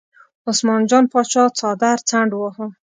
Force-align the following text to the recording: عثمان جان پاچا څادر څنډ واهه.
عثمان 0.49 0.81
جان 0.89 1.05
پاچا 1.11 1.43
څادر 1.57 1.97
څنډ 2.09 2.29
واهه. 2.35 2.67